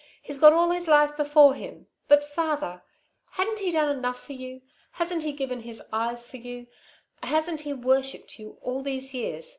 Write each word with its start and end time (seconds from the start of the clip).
He's 0.19 0.39
got 0.39 0.51
all 0.51 0.71
his 0.71 0.87
life 0.87 1.15
before 1.15 1.53
him. 1.53 1.85
But 2.07 2.23
father 2.23 2.81
hadn't 3.33 3.59
he 3.59 3.69
done 3.69 3.87
enough 3.95 4.19
for 4.19 4.33
you? 4.33 4.63
Hasn't 4.93 5.21
he 5.21 5.31
given 5.31 5.61
his 5.61 5.79
eyes 5.93 6.25
for 6.25 6.37
you? 6.37 6.65
Hasn't 7.21 7.61
he 7.61 7.73
worshipped 7.73 8.39
you 8.39 8.57
all 8.63 8.81
these 8.81 9.13
years? 9.13 9.49